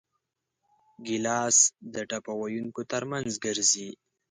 [1.05, 1.57] ګیلاس
[1.93, 3.89] د ټپه ویونکو ترمنځ ګرځي.